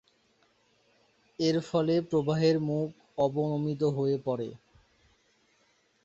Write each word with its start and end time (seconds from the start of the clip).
এর 1.39 1.57
ফলে 1.61 1.95
প্রবাহের 2.01 2.55
মুখটি 2.59 2.95
অবনমিত 3.17 3.81
হয়ে 3.97 4.17
পড়ে। 4.25 4.49